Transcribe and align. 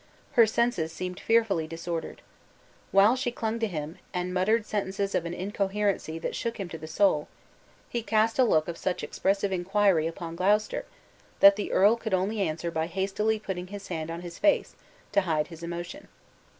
Her 0.31 0.47
senses 0.47 0.91
seemed 0.91 1.19
fearfully 1.19 1.67
disordered. 1.67 2.23
While 2.91 3.15
she 3.15 3.29
clung 3.31 3.59
to 3.59 3.67
him, 3.67 3.99
and 4.15 4.33
muttered 4.33 4.65
sentences 4.65 5.13
of 5.13 5.27
an 5.27 5.33
incoherency 5.35 6.17
that 6.17 6.35
shook 6.35 6.59
him 6.59 6.67
to 6.69 6.79
the 6.79 6.87
soul, 6.87 7.27
he 7.87 8.01
cast 8.01 8.39
a 8.39 8.43
look 8.43 8.67
of 8.67 8.79
such 8.79 9.03
expressive 9.03 9.51
inquiry 9.51 10.07
upon 10.07 10.35
Gloucester, 10.35 10.85
that 11.39 11.55
the 11.55 11.71
earl 11.71 11.97
could 11.97 12.15
only 12.15 12.41
answer 12.41 12.71
by 12.71 12.87
hastily 12.87 13.37
putting 13.37 13.67
his 13.67 13.89
hand 13.89 14.09
on 14.09 14.21
his 14.21 14.39
face 14.39 14.75
to 15.11 15.21
hide 15.21 15.49
his 15.49 15.61
emotion. 15.61 16.07